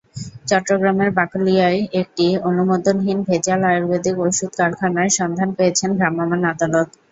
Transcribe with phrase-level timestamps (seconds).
[0.49, 6.87] চট্টগ্রামের বাকলিয়ায় একটি অনুমোদনহীন ভেজাল আয়ুর্বেদিক ওষুধ কারখানার সন্ধান পেয়েছেন ভ্রাম্যমাণ আদালত।